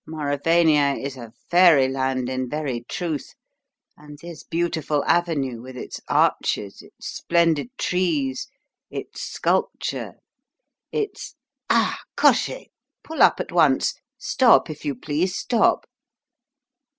Mauravania 0.07 0.95
is 0.95 1.15
a 1.15 1.31
fairyland 1.51 2.27
in 2.27 2.49
very 2.49 2.81
truth; 2.89 3.35
and 3.95 4.17
this 4.17 4.43
beautiful 4.43 5.03
avenue 5.05 5.61
with 5.61 5.77
its 5.77 6.01
arches, 6.09 6.81
its 6.81 7.07
splendid 7.07 7.69
trees, 7.77 8.47
its 8.89 9.21
sculpture, 9.21 10.15
its 10.91 11.35
Ah! 11.69 11.99
cocher, 12.15 12.61
pull 13.03 13.21
up 13.21 13.39
at 13.39 13.51
once. 13.51 13.93
Stop, 14.17 14.71
if 14.71 14.83
you 14.85 14.95
please, 14.95 15.37
stop!" 15.37 15.85